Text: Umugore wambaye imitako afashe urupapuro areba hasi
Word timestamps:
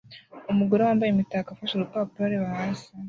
Umugore 0.51 0.81
wambaye 0.83 1.09
imitako 1.11 1.47
afashe 1.51 1.73
urupapuro 1.75 2.23
areba 2.25 2.47
hasi 2.57 2.87